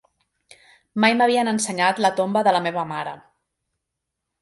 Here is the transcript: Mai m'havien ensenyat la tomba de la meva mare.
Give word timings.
Mai 1.03 1.17
m'havien 1.19 1.53
ensenyat 1.53 2.03
la 2.07 2.13
tomba 2.23 2.45
de 2.49 2.57
la 2.59 2.65
meva 2.71 2.89
mare. 2.97 3.15